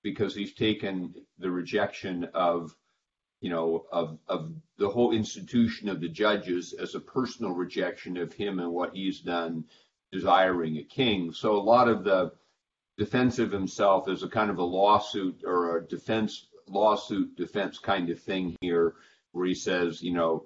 because 0.04 0.36
he's 0.36 0.54
taken 0.54 1.16
the 1.40 1.50
rejection 1.50 2.30
of, 2.36 2.76
you 3.42 3.50
know, 3.50 3.88
of 3.92 4.20
of 4.28 4.54
the 4.78 4.90
whole 4.90 5.14
institution 5.14 5.90
of 5.90 6.00
the 6.00 6.10
judges 6.10 6.76
as 6.80 6.94
a 6.94 7.00
personal 7.00 7.54
rejection 7.54 8.18
of 8.18 8.34
him 8.34 8.60
and 8.60 8.72
what 8.72 8.94
he's 8.94 9.20
done, 9.20 9.66
desiring 10.12 10.78
a 10.78 10.84
king. 10.84 11.34
So 11.34 11.56
a 11.56 11.68
lot 11.74 11.90
of 11.90 12.04
the 12.04 12.34
defense 13.00 13.40
of 13.40 13.52
himself 13.52 14.08
is 14.08 14.22
a 14.22 14.30
kind 14.30 14.52
of 14.52 14.60
a 14.60 14.64
lawsuit 14.64 15.42
or 15.44 15.78
a 15.78 15.88
defense 15.88 16.46
lawsuit 16.70 17.36
defense 17.36 17.80
kind 17.80 18.10
of 18.10 18.20
thing 18.20 18.56
here, 18.62 18.96
where 19.32 19.46
he 19.46 19.54
says, 19.54 20.02
you 20.02 20.14
know, 20.14 20.46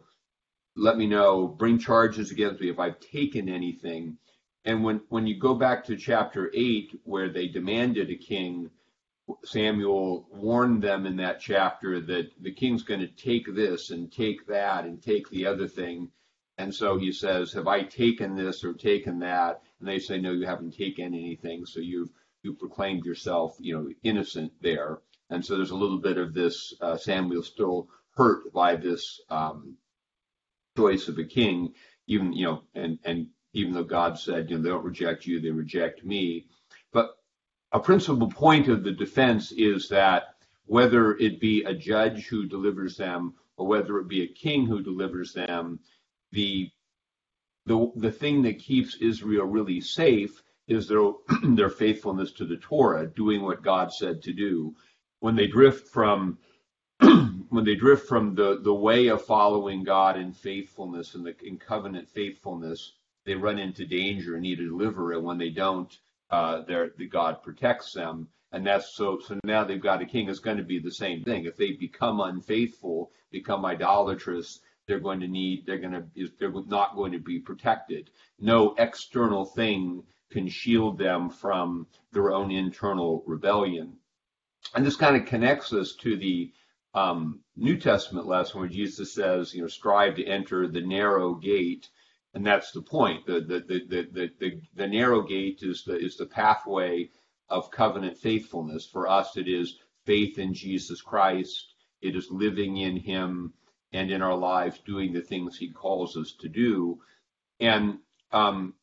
let 0.75 0.97
me 0.97 1.07
know, 1.07 1.47
bring 1.47 1.77
charges 1.77 2.31
against 2.31 2.62
me 2.62 2.69
if 2.69 2.79
I've 2.79 2.99
taken 2.99 3.49
anything. 3.49 4.17
And 4.63 4.84
when, 4.84 5.01
when 5.10 5.27
you 5.27 5.39
go 5.39 5.55
back 5.55 5.86
to 5.86 5.97
chapter 5.97 6.51
8, 6.53 7.01
where 7.03 7.29
they 7.29 7.47
demanded 7.47 8.10
a 8.10 8.15
king, 8.15 8.69
Samuel 9.43 10.27
warned 10.31 10.84
them 10.84 11.05
in 11.05 11.17
that 11.17 11.39
chapter 11.39 11.99
that 12.01 12.31
the 12.39 12.53
king's 12.53 12.84
going 12.84 12.99
to 12.99 13.07
take 13.07 13.53
this 13.53 13.89
and 13.89 14.12
take 14.12 14.45
that 14.47 14.86
and 14.86 15.01
take 15.01 15.29
the 15.29 15.45
other 15.45 15.67
thing. 15.67 16.12
And 16.57 16.73
so 16.73 16.97
he 16.97 17.12
says, 17.12 17.53
Have 17.53 17.67
I 17.67 17.84
taken 17.84 18.36
this 18.36 18.63
or 18.63 18.73
taken 18.73 19.19
that? 19.19 19.62
And 19.79 19.88
they 19.88 19.99
say, 19.99 20.19
No, 20.19 20.31
you 20.31 20.45
haven't 20.45 20.77
taken 20.77 21.13
anything. 21.13 21.65
So 21.65 21.79
you've 21.79 22.10
you 22.43 22.53
proclaimed 22.53 23.05
yourself, 23.05 23.55
you 23.60 23.75
know, 23.75 23.89
innocent 24.03 24.51
there. 24.62 24.99
And 25.32 25.44
so 25.44 25.56
there's 25.56 25.72
a 25.72 25.76
little 25.76 25.98
bit 25.98 26.17
of 26.17 26.34
this 26.34 26.74
uh, 26.82 26.98
Samuel 26.98 27.41
still 27.41 27.88
hurt 28.15 28.52
by 28.54 28.76
this 28.76 29.22
um, 29.30 29.78
choice 30.78 31.08
of 31.08 31.17
a 31.17 31.24
king, 31.24 31.74
even 32.08 32.34
you 32.34 32.46
know, 32.46 32.63
and 32.76 33.00
and 33.06 33.28
even 33.54 33.74
though 33.74 33.84
God 33.84 34.20
said, 34.20 34.50
you 34.50 34.58
know, 34.58 34.63
they 34.63 34.70
don't 34.70 34.86
reject 34.86 35.26
you, 35.26 35.39
they 35.39 35.50
reject 35.50 36.06
me. 36.06 36.48
But 36.94 37.12
a 37.72 37.80
principal 37.80 38.30
point 38.30 38.67
of 38.67 38.84
the 38.84 38.91
defense 38.91 39.52
is 39.52 39.89
that 39.89 40.36
whether 40.65 41.17
it 41.17 41.39
be 41.39 41.63
a 41.63 41.74
judge 41.74 42.28
who 42.28 42.46
delivers 42.46 42.98
them 42.98 43.34
or 43.58 43.67
whether 43.67 44.00
it 44.00 44.08
be 44.08 44.24
a 44.24 44.28
king 44.28 44.65
who 44.65 44.84
delivers 44.84 45.34
them, 45.34 45.80
the 46.32 46.70
the 47.65 47.91
the 47.96 48.12
thing 48.12 48.41
that 48.44 48.60
keeps 48.60 48.98
Israel 48.98 49.46
really 49.46 49.80
safe 49.80 50.44
is 50.67 50.88
their 50.88 51.12
their 51.56 51.70
faithfulness 51.70 52.32
to 52.34 52.46
the 52.46 52.58
Torah, 52.58 53.08
doing 53.08 53.41
what 53.41 53.63
God 53.63 53.94
said 53.94 54.22
to 54.24 54.34
do. 54.34 54.76
When 55.21 55.36
they 55.36 55.47
drift 55.47 55.88
from 55.88 56.39
when 56.99 57.63
they 57.63 57.75
drift 57.75 58.07
from 58.07 58.36
the, 58.36 58.60
the 58.62 58.73
way 58.73 59.07
of 59.07 59.23
following 59.23 59.84
God 59.84 60.17
in 60.17 60.34
faithfulness 60.34 61.15
and 61.15 61.25
the 61.25 61.36
in 61.43 61.57
covenant 61.57 62.10
faithfulness, 62.10 62.93
they 63.25 63.36
run 63.36 63.60
into 63.60 63.86
danger 63.86 64.34
and 64.34 64.41
need 64.41 64.60
a 64.60 64.65
deliverer. 64.65 65.13
And 65.13 65.23
when 65.23 65.38
they 65.38 65.49
don't, 65.49 65.95
uh, 66.31 66.62
the 66.62 67.07
God 67.10 67.43
protects 67.43 67.93
them. 67.93 68.29
And 68.51 68.65
that's 68.65 68.95
so. 68.95 69.19
So 69.19 69.39
now 69.43 69.63
they've 69.63 69.81
got 69.81 70.01
a 70.01 70.05
king. 70.05 70.27
It's 70.27 70.39
going 70.39 70.57
to 70.57 70.63
be 70.63 70.79
the 70.79 70.91
same 70.91 71.23
thing. 71.23 71.45
If 71.45 71.55
they 71.55 71.73
become 71.73 72.19
unfaithful, 72.19 73.12
become 73.31 73.63
idolatrous, 73.63 74.60
they're 74.88 74.99
going 74.99 75.19
to 75.19 75.27
need. 75.27 75.65
They're 75.65 75.77
going 75.77 75.93
to. 75.93 76.29
They're 76.39 76.51
not 76.65 76.95
going 76.95 77.12
to 77.12 77.19
be 77.19 77.39
protected. 77.39 78.10
No 78.39 78.73
external 78.77 79.45
thing 79.45 80.03
can 80.31 80.47
shield 80.47 80.97
them 80.97 81.29
from 81.29 81.88
their 82.12 82.31
own 82.31 82.51
internal 82.51 83.23
rebellion. 83.27 83.97
And 84.74 84.86
this 84.86 84.95
kind 84.95 85.15
of 85.15 85.26
connects 85.26 85.74
us 85.74 85.95
to 86.02 86.15
the 86.15 86.52
um, 86.93 87.41
New 87.56 87.78
Testament 87.78 88.28
lesson 88.28 88.60
where 88.60 88.69
Jesus 88.69 89.13
says, 89.13 89.54
you 89.54 89.62
know, 89.62 89.67
strive 89.67 90.15
to 90.15 90.26
enter 90.26 90.67
the 90.67 90.82
narrow 90.82 91.36
gate. 91.36 91.89
And 92.34 92.45
that's 92.45 92.71
the 92.71 92.82
point. 92.82 93.26
The, 93.26 93.41
the, 93.41 93.60
the, 93.60 94.08
the, 94.12 94.30
the, 94.39 94.62
the 94.76 94.88
narrow 94.88 95.21
gate 95.21 95.60
is 95.62 95.84
the, 95.84 95.97
is 95.97 96.17
the 96.17 96.26
pathway 96.26 97.10
of 97.50 97.71
covenant 97.71 98.17
faithfulness. 98.17 98.86
For 98.86 99.08
us, 99.08 99.36
it 99.36 99.47
is 99.47 99.78
faith 100.06 100.39
in 100.39 100.54
Jesus 100.54 101.02
Christ. 101.02 101.74
It 102.02 102.15
is 102.15 102.32
living 102.32 102.78
in 102.78 102.97
him 102.97 103.54
and 103.93 104.10
in 104.10 104.21
our 104.21 104.36
lives 104.36 104.80
doing 104.86 105.12
the 105.12 105.21
things 105.21 105.58
he 105.58 105.69
calls 105.69 106.15
us 106.15 106.34
to 106.39 106.47
do. 106.47 107.00
And 107.60 108.00
um, 108.32 108.74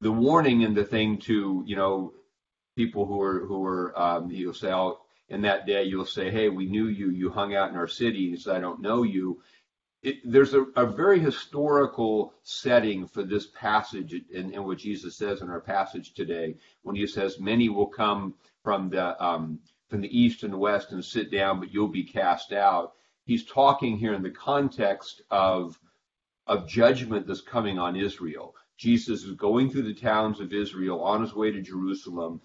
the 0.00 0.12
warning 0.12 0.64
and 0.64 0.76
the 0.76 0.84
thing 0.84 1.18
to, 1.22 1.64
you 1.66 1.76
know, 1.76 2.12
people 2.76 3.06
who 3.06 3.20
are, 3.20 3.40
who 3.46 3.64
are, 3.64 3.98
um, 3.98 4.30
you'll 4.30 4.54
say, 4.54 4.72
oh, 4.72 5.00
in 5.28 5.40
that 5.42 5.66
day, 5.66 5.84
you'll 5.84 6.04
say, 6.04 6.30
hey, 6.30 6.48
we 6.48 6.66
knew 6.66 6.88
you. 6.88 7.10
You 7.10 7.30
hung 7.30 7.54
out 7.54 7.70
in 7.70 7.76
our 7.76 7.88
said, 7.88 8.16
I 8.48 8.60
don't 8.60 8.82
know 8.82 9.02
you 9.02 9.40
it, 10.04 10.18
there's 10.22 10.52
a, 10.52 10.66
a, 10.76 10.84
very 10.84 11.18
historical 11.18 12.34
setting 12.42 13.06
for 13.06 13.22
this 13.22 13.46
passage 13.46 14.14
in, 14.30 14.52
in, 14.52 14.64
what 14.64 14.76
Jesus 14.76 15.16
says 15.16 15.40
in 15.40 15.48
our 15.48 15.62
passage 15.62 16.12
today 16.12 16.56
when 16.82 16.94
he 16.94 17.06
says, 17.06 17.40
Many 17.40 17.70
will 17.70 17.86
come 17.86 18.34
from 18.62 18.90
the 18.90 19.22
um, 19.24 19.58
from 19.88 20.02
the 20.02 20.18
east 20.18 20.42
and 20.42 20.60
west 20.60 20.92
and 20.92 21.02
sit 21.02 21.32
down, 21.32 21.58
but 21.58 21.72
you'll 21.72 21.88
be 21.88 22.04
cast 22.04 22.52
out. 22.52 22.92
He's 23.24 23.46
talking 23.46 23.96
here 23.96 24.12
in 24.12 24.22
the 24.22 24.30
context 24.30 25.22
of 25.30 25.80
of 26.46 26.68
judgment 26.68 27.26
that's 27.26 27.40
coming 27.40 27.78
on 27.78 27.96
Israel. 27.96 28.54
Jesus 28.76 29.24
is 29.24 29.36
going 29.36 29.70
through 29.70 29.84
the 29.84 29.94
towns 29.94 30.38
of 30.38 30.52
Israel 30.52 31.02
on 31.02 31.22
his 31.22 31.34
way 31.34 31.50
to 31.50 31.62
Jerusalem, 31.62 32.42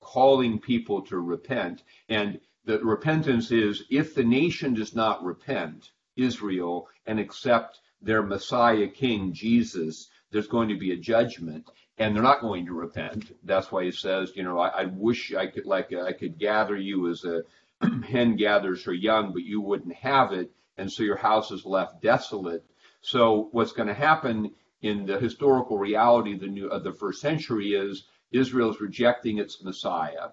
calling 0.00 0.58
people 0.58 1.02
to 1.02 1.18
repent. 1.18 1.82
And 2.08 2.40
the 2.64 2.78
repentance 2.80 3.50
is 3.50 3.84
if 3.90 4.14
the 4.14 4.24
nation 4.24 4.74
does 4.74 4.94
not 4.94 5.22
repent, 5.22 5.90
Israel 6.16 6.88
and 7.06 7.18
accept 7.18 7.80
their 8.02 8.22
Messiah 8.22 8.88
King 8.88 9.32
Jesus, 9.32 10.08
there's 10.30 10.46
going 10.46 10.68
to 10.68 10.78
be 10.78 10.92
a 10.92 10.96
judgment, 10.96 11.68
and 11.98 12.14
they're 12.14 12.22
not 12.22 12.40
going 12.40 12.66
to 12.66 12.72
repent. 12.72 13.36
That's 13.44 13.70
why 13.70 13.84
he 13.84 13.90
says, 13.90 14.32
you 14.34 14.42
know, 14.42 14.58
I, 14.58 14.68
I 14.68 14.84
wish 14.86 15.34
I 15.34 15.46
could 15.46 15.66
like 15.66 15.92
I 15.92 16.12
could 16.12 16.38
gather 16.38 16.76
you 16.76 17.08
as 17.08 17.24
a 17.24 17.42
hen 18.06 18.36
gathers 18.36 18.84
her 18.84 18.92
young, 18.92 19.32
but 19.32 19.42
you 19.42 19.60
wouldn't 19.60 19.94
have 19.94 20.32
it, 20.32 20.50
and 20.76 20.90
so 20.90 21.02
your 21.02 21.16
house 21.16 21.50
is 21.50 21.64
left 21.64 22.02
desolate. 22.02 22.64
So 23.02 23.48
what's 23.52 23.72
going 23.72 23.88
to 23.88 23.94
happen 23.94 24.50
in 24.82 25.06
the 25.06 25.18
historical 25.18 25.78
reality 25.78 26.34
of 26.34 26.40
the 26.40 26.46
new 26.46 26.68
of 26.68 26.84
the 26.84 26.92
first 26.92 27.20
century 27.20 27.74
is 27.74 28.04
Israel 28.32 28.70
is 28.70 28.80
rejecting 28.80 29.38
its 29.38 29.62
Messiah 29.62 30.30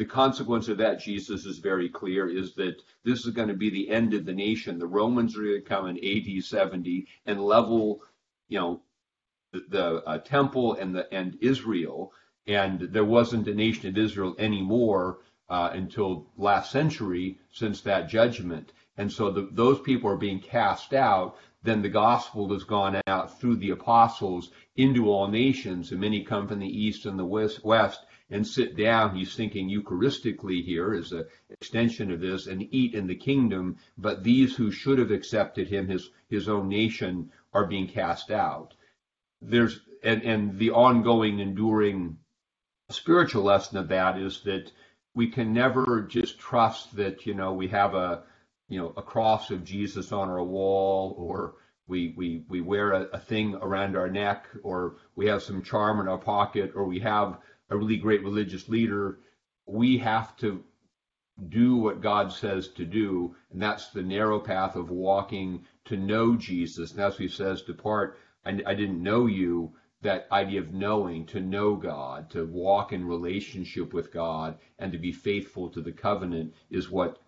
the 0.00 0.06
consequence 0.06 0.68
of 0.68 0.78
that, 0.78 0.98
Jesus 0.98 1.44
is 1.44 1.58
very 1.58 1.90
clear, 1.90 2.26
is 2.26 2.54
that 2.54 2.82
this 3.04 3.26
is 3.26 3.34
going 3.34 3.48
to 3.48 3.54
be 3.54 3.68
the 3.68 3.90
end 3.90 4.14
of 4.14 4.24
the 4.24 4.32
nation. 4.32 4.78
The 4.78 4.86
Romans 4.86 5.36
are 5.36 5.42
going 5.42 5.56
to 5.56 5.60
come 5.60 5.88
in 5.88 5.98
AD 5.98 6.42
70 6.42 7.06
and 7.26 7.44
level, 7.44 8.00
you 8.48 8.58
know, 8.58 8.80
the, 9.52 9.64
the 9.68 10.04
uh, 10.08 10.16
temple 10.16 10.72
and 10.76 10.94
the 10.94 11.12
and 11.12 11.36
Israel, 11.42 12.14
and 12.46 12.80
there 12.80 13.04
wasn't 13.04 13.46
a 13.48 13.54
nation 13.54 13.90
of 13.90 13.98
Israel 13.98 14.34
anymore 14.38 15.18
uh, 15.50 15.68
until 15.74 16.28
last 16.38 16.72
century 16.72 17.38
since 17.52 17.82
that 17.82 18.08
judgment. 18.08 18.72
And 18.96 19.12
so 19.12 19.30
the, 19.30 19.50
those 19.52 19.82
people 19.82 20.08
are 20.08 20.16
being 20.16 20.40
cast 20.40 20.94
out. 20.94 21.36
Then 21.62 21.82
the 21.82 21.88
gospel 21.90 22.52
has 22.52 22.64
gone 22.64 23.00
out 23.06 23.38
through 23.38 23.56
the 23.56 23.70
apostles 23.70 24.50
into 24.76 25.10
all 25.10 25.28
nations, 25.28 25.92
and 25.92 26.00
many 26.00 26.24
come 26.24 26.48
from 26.48 26.60
the 26.60 26.66
east 26.66 27.04
and 27.04 27.18
the 27.18 27.24
west, 27.24 27.64
west 27.64 28.06
and 28.30 28.46
sit 28.46 28.76
down. 28.76 29.14
He's 29.14 29.34
thinking 29.34 29.68
Eucharistically 29.68 30.64
here 30.64 30.94
as 30.94 31.12
an 31.12 31.26
extension 31.50 32.10
of 32.10 32.20
this 32.20 32.46
and 32.46 32.66
eat 32.72 32.94
in 32.94 33.06
the 33.06 33.14
kingdom. 33.14 33.76
But 33.98 34.22
these 34.22 34.56
who 34.56 34.70
should 34.70 34.98
have 34.98 35.10
accepted 35.10 35.68
him, 35.68 35.88
his, 35.88 36.10
his 36.28 36.48
own 36.48 36.68
nation, 36.68 37.30
are 37.52 37.66
being 37.66 37.88
cast 37.88 38.30
out. 38.30 38.74
There's, 39.42 39.80
and, 40.02 40.22
and 40.22 40.58
the 40.58 40.70
ongoing, 40.70 41.40
enduring 41.40 42.18
spiritual 42.88 43.42
lesson 43.42 43.76
of 43.78 43.88
that 43.88 44.18
is 44.18 44.42
that 44.42 44.72
we 45.14 45.28
can 45.28 45.52
never 45.52 46.02
just 46.02 46.38
trust 46.38 46.96
that, 46.96 47.26
you 47.26 47.34
know, 47.34 47.52
we 47.52 47.68
have 47.68 47.94
a, 47.94 48.22
you 48.70 48.78
know, 48.78 48.94
a 48.96 49.02
cross 49.02 49.50
of 49.50 49.64
Jesus 49.64 50.12
on 50.12 50.30
our 50.30 50.42
wall 50.42 51.14
or 51.18 51.56
we, 51.88 52.14
we, 52.16 52.44
we 52.48 52.60
wear 52.60 52.92
a, 52.92 53.02
a, 53.12 53.18
thing 53.18 53.56
around 53.56 53.96
our 53.96 54.08
neck, 54.08 54.46
or 54.62 54.98
we 55.16 55.26
have 55.26 55.42
some 55.42 55.60
charm 55.60 55.98
in 55.98 56.06
our 56.06 56.18
pocket, 56.18 56.70
or 56.76 56.84
we 56.84 57.00
have 57.00 57.38
a 57.68 57.76
really 57.76 57.96
great 57.96 58.22
religious 58.22 58.68
leader, 58.68 59.18
we 59.66 59.98
have 59.98 60.36
to 60.36 60.62
do 61.48 61.76
what 61.76 62.00
God 62.00 62.32
says 62.32 62.68
to 62.68 62.84
do, 62.84 63.34
and 63.50 63.60
that's 63.60 63.90
the 63.90 64.02
narrow 64.02 64.38
path 64.38 64.76
of 64.76 64.90
walking 64.90 65.64
to 65.86 65.96
know 65.96 66.36
Jesus. 66.36 66.90
And 66.90 67.00
that's 67.00 67.14
what 67.14 67.22
he 67.22 67.28
says, 67.28 67.62
depart. 67.62 68.18
I, 68.46 68.60
I 68.66 68.74
didn't 68.74 69.02
know 69.02 69.26
you. 69.26 69.72
That 70.02 70.28
idea 70.32 70.60
of 70.60 70.72
knowing, 70.72 71.26
to 71.26 71.40
know 71.40 71.74
God, 71.76 72.30
to 72.30 72.46
walk 72.46 72.92
in 72.92 73.04
relationship 73.04 73.92
with 73.92 74.12
God, 74.12 74.58
and 74.78 74.92
to 74.92 74.98
be 74.98 75.12
faithful 75.12 75.68
to 75.70 75.82
the 75.82 75.92
covenant 75.92 76.54
is 76.70 76.88
what 76.88 77.20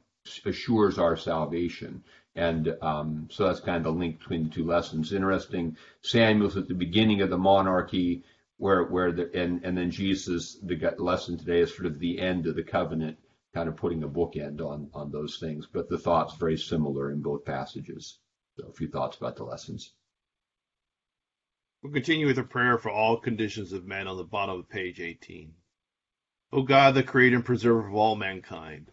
assures 0.44 0.98
our 0.98 1.16
salvation. 1.16 2.02
And 2.34 2.74
um, 2.80 3.28
so 3.30 3.46
that's 3.46 3.60
kind 3.60 3.76
of 3.76 3.84
the 3.84 3.98
link 3.98 4.18
between 4.18 4.44
the 4.44 4.50
two 4.50 4.64
lessons. 4.64 5.12
Interesting. 5.12 5.76
Samuel's 6.00 6.56
at 6.56 6.68
the 6.68 6.74
beginning 6.74 7.20
of 7.20 7.30
the 7.30 7.38
monarchy 7.38 8.24
where 8.56 8.84
where 8.84 9.12
the 9.12 9.30
and 9.34 9.64
and 9.64 9.76
then 9.76 9.90
Jesus 9.90 10.56
the 10.62 10.94
lesson 10.98 11.36
today 11.36 11.60
is 11.60 11.74
sort 11.74 11.86
of 11.86 11.98
the 11.98 12.20
end 12.20 12.46
of 12.46 12.54
the 12.54 12.62
covenant, 12.62 13.18
kind 13.52 13.68
of 13.68 13.76
putting 13.76 14.02
a 14.02 14.08
bookend 14.08 14.60
on 14.60 14.88
on 14.94 15.10
those 15.10 15.38
things. 15.38 15.66
But 15.70 15.88
the 15.88 15.98
thoughts 15.98 16.36
very 16.36 16.56
similar 16.56 17.10
in 17.10 17.20
both 17.20 17.44
passages. 17.44 18.18
So 18.56 18.68
a 18.68 18.72
few 18.72 18.88
thoughts 18.88 19.16
about 19.16 19.36
the 19.36 19.44
lessons. 19.44 19.92
We'll 21.82 21.92
continue 21.92 22.28
with 22.28 22.38
a 22.38 22.44
prayer 22.44 22.78
for 22.78 22.90
all 22.90 23.16
conditions 23.16 23.72
of 23.72 23.84
men 23.84 24.06
on 24.06 24.16
the 24.16 24.24
bottom 24.24 24.60
of 24.60 24.68
page 24.68 25.00
18. 25.00 25.52
O 26.52 26.62
God, 26.62 26.94
the 26.94 27.02
creator 27.02 27.36
and 27.36 27.44
preserver 27.44 27.88
of 27.88 27.94
all 27.94 28.14
mankind, 28.14 28.92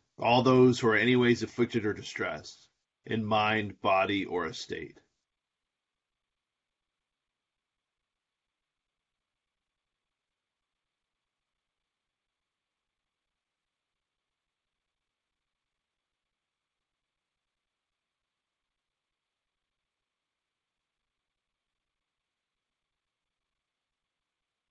all 0.21 0.43
those 0.43 0.79
who 0.79 0.87
are 0.87 0.95
anyways 0.95 1.43
afflicted 1.43 1.85
or 1.85 1.93
distressed, 1.93 2.69
in 3.05 3.25
mind, 3.25 3.81
body, 3.81 4.25
or 4.25 4.45
estate. 4.45 4.99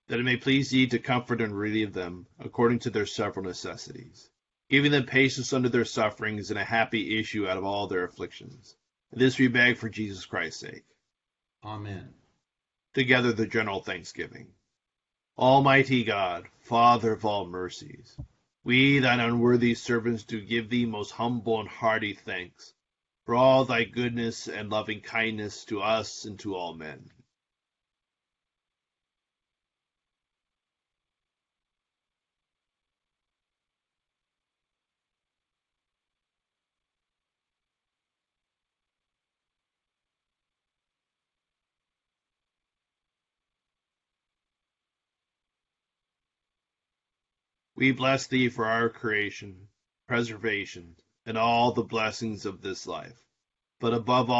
That 0.07 0.19
it 0.19 0.23
may 0.23 0.35
please 0.35 0.69
thee 0.69 0.87
to 0.87 0.99
comfort 0.99 1.39
and 1.39 1.57
relieve 1.57 1.93
them 1.93 2.27
according 2.37 2.79
to 2.79 2.89
their 2.89 3.05
several 3.05 3.45
necessities, 3.45 4.29
giving 4.71 4.91
them 4.91 5.05
patience 5.05 5.51
under 5.51 5.67
their 5.67 5.83
sufferings 5.83 6.49
and 6.49 6.57
a 6.57 6.63
happy 6.63 7.19
issue 7.19 7.45
out 7.45 7.57
of 7.57 7.65
all 7.65 7.87
their 7.87 8.05
afflictions. 8.05 8.77
And 9.11 9.19
this 9.19 9.37
we 9.37 9.49
beg 9.49 9.75
for 9.75 9.89
Jesus 9.89 10.25
Christ's 10.25 10.61
sake. 10.61 10.85
Amen. 11.61 12.13
Together 12.93 13.33
the 13.33 13.45
general 13.45 13.81
thanksgiving. 13.81 14.47
Almighty 15.37 16.05
God, 16.05 16.47
Father 16.61 17.11
of 17.11 17.25
all 17.25 17.45
mercies, 17.45 18.15
we, 18.63 18.99
thine 18.99 19.19
unworthy 19.19 19.75
servants, 19.75 20.23
do 20.23 20.39
give 20.39 20.69
thee 20.69 20.85
most 20.85 21.11
humble 21.11 21.59
and 21.59 21.67
hearty 21.67 22.13
thanks 22.13 22.73
for 23.25 23.35
all 23.35 23.65
thy 23.65 23.83
goodness 23.83 24.47
and 24.47 24.69
loving 24.69 25.01
kindness 25.01 25.65
to 25.65 25.81
us 25.81 26.23
and 26.23 26.39
to 26.39 26.55
all 26.55 26.73
men 26.73 27.11
We 47.81 47.91
bless 47.91 48.27
thee 48.27 48.47
for 48.47 48.67
our 48.67 48.89
creation, 48.89 49.67
preservation, 50.07 50.97
and 51.25 51.35
all 51.35 51.71
the 51.71 51.81
blessings 51.81 52.45
of 52.45 52.61
this 52.61 52.85
life. 52.85 53.25
But 53.79 53.95
above 53.95 54.29
all, 54.29 54.39